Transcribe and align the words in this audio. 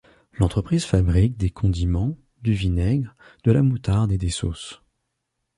L’entreprise 0.39 0.83
fabrique 0.83 1.37
des 1.37 1.51
condiments, 1.51 2.17
du 2.41 2.53
vinaigre, 2.53 3.15
de 3.43 3.51
la 3.51 3.61
moutarde 3.61 4.11
et 4.11 4.17
des 4.17 4.31
sauces. 4.31 4.81